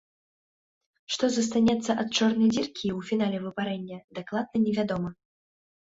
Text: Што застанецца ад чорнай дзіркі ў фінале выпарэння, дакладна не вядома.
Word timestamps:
Што 1.15 1.25
застанецца 1.35 1.91
ад 2.05 2.11
чорнай 2.17 2.49
дзіркі 2.55 2.73
ў 2.73 2.99
фінале 3.13 3.45
выпарэння, 3.47 3.97
дакладна 4.21 4.57
не 4.69 4.79
вядома. 4.81 5.09